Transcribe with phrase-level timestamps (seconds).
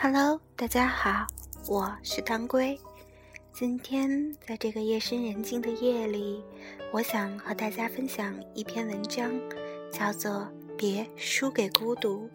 [0.00, 1.26] Hello，大家好，
[1.66, 2.78] 我是当归。
[3.52, 6.40] 今天在这个夜深人静的夜里，
[6.92, 9.28] 我想和大家分享一篇文章，
[9.90, 10.32] 叫做
[10.76, 12.30] 《别输给孤独》。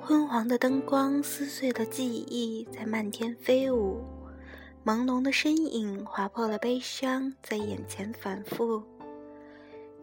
[0.00, 4.00] 昏黄的灯光撕碎了记忆，在漫天飞舞；
[4.84, 8.84] 朦胧的身影划破了悲伤，在眼前反复。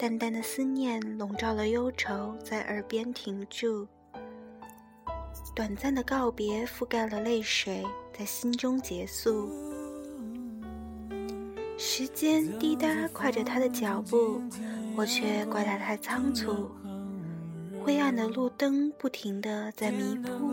[0.03, 3.87] 淡淡的思念笼罩了忧愁，在耳边停住。
[5.55, 9.49] 短暂的告别覆盖了泪水，在心中结束。
[11.77, 14.41] 时间滴答快着他的脚步，
[14.97, 16.69] 我却怪他太仓促。
[17.81, 20.51] 灰暗的路灯不停地在迷铺。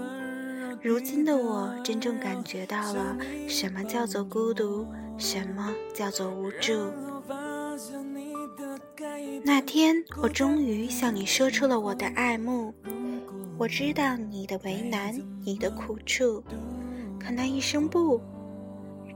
[0.80, 3.16] 如今的我真正感觉到了
[3.48, 4.86] 什么叫做孤独，
[5.18, 6.72] 什么叫做无助。
[9.44, 12.74] 那天，我终于向你说出了我的爱慕。
[13.56, 16.42] 我知道你的为难，你的苦处，
[17.18, 18.20] 可那一声不，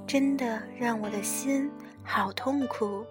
[0.06, 1.70] 真的让我的心
[2.02, 3.04] 好痛苦。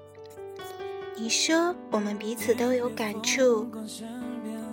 [1.15, 3.67] 你说我们彼此都有感触，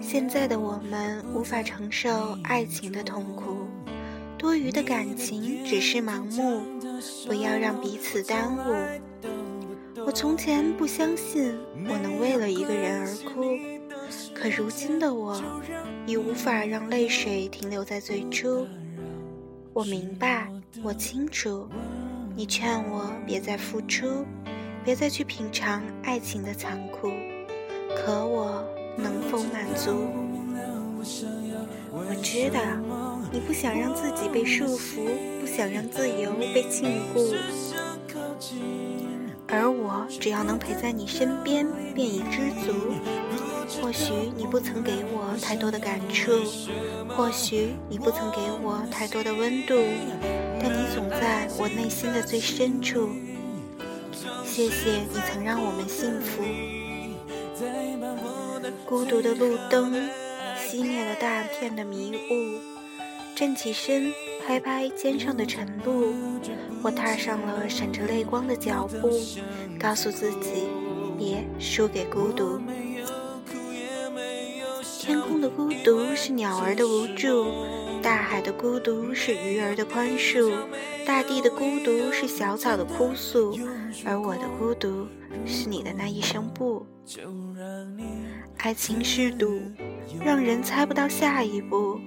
[0.00, 3.66] 现在的我们无法承受爱情的痛苦，
[4.38, 6.62] 多余的感情只是盲目，
[7.26, 9.39] 不要让彼此耽误。
[10.10, 11.56] 我从前不相信
[11.88, 13.56] 我能为了一个人而哭，
[14.34, 15.40] 可如今的我
[16.04, 18.66] 已无法让泪水停留在最初。
[19.72, 20.50] 我明白，
[20.82, 21.68] 我清楚，
[22.34, 24.26] 你劝我别再付出，
[24.84, 27.12] 别再去品尝爱情的残酷，
[27.94, 28.64] 可我
[28.96, 30.08] 能否满足？
[31.92, 32.60] 我知道，
[33.30, 35.06] 你不想让自己被束缚，
[35.40, 37.32] 不想让自由被禁锢。
[40.08, 42.72] 只要能陪在你身边，便已知足。
[43.80, 46.32] 或许你不曾给我太多的感触，
[47.08, 49.74] 或许你不曾给我太多的温度，
[50.60, 53.08] 但你总在我内心的最深处。
[54.44, 56.42] 谢谢你曾让我们幸福。
[58.84, 59.94] 孤独的路灯
[60.58, 62.79] 熄灭了大片的迷雾，
[63.40, 64.12] 站起身。
[64.46, 66.12] 拍拍肩上的尘露，
[66.82, 69.08] 我踏上了闪着泪光的脚步，
[69.78, 70.68] 告诉自己
[71.16, 72.60] 别输给孤独。
[74.98, 77.46] 天空的孤独是鸟儿的无助，
[78.02, 80.52] 大海的孤独是鱼儿的宽恕，
[81.06, 83.56] 大地的孤独是小草的哭诉，
[84.04, 85.06] 而我的孤独
[85.46, 86.84] 是你的那一声不。
[88.58, 89.60] 爱情是赌，
[90.22, 91.98] 让人猜不到下一步。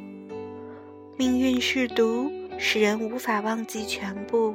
[1.23, 4.53] 命运是毒，使人无法忘记全部。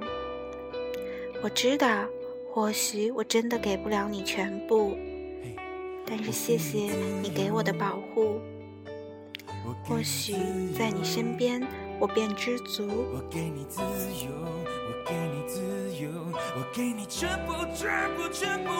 [1.43, 2.05] 我知道，
[2.53, 4.95] 或许我真的给不了你全部，
[6.07, 6.91] 但是谢谢
[7.23, 8.39] 你给我的保护。
[9.83, 10.35] 或许
[10.79, 11.67] 在你身边，
[11.99, 12.87] 我便知足。
[12.87, 14.31] 我给你自由，
[14.85, 15.63] 我给你自
[15.97, 16.11] 由，
[16.55, 18.71] 我给你全部，全部，全部，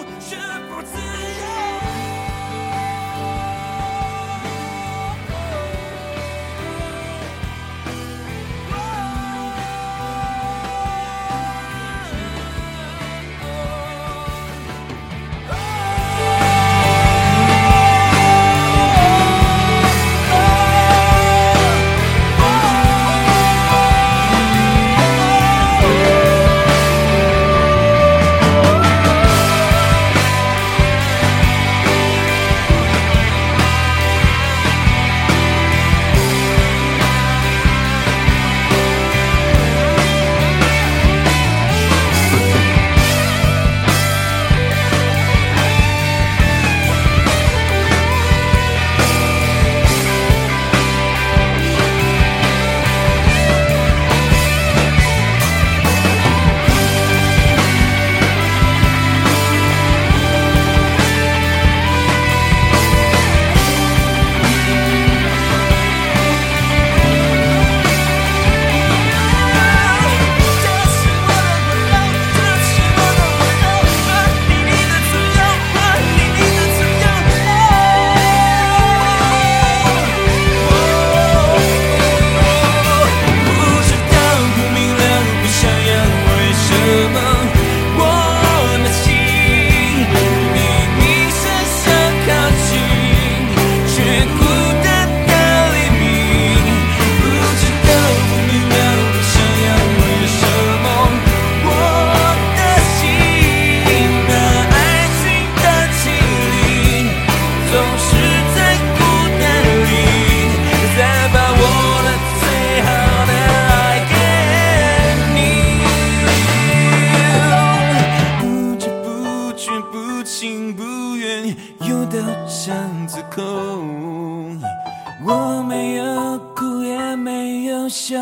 [125.31, 128.17] 我没有哭也没有笑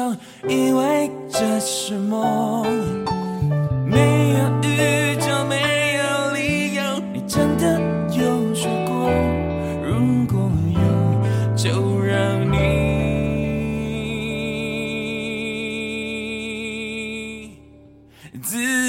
[0.49, 2.65] 因为这是梦。
[3.87, 6.83] 没有预兆没有理由
[7.13, 7.81] 你真的
[8.11, 9.09] 有说过
[9.85, 10.81] 如果有
[11.55, 12.57] 就让你
[18.43, 18.86] 自